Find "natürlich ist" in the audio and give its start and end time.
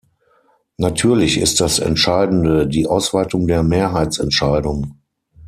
0.77-1.61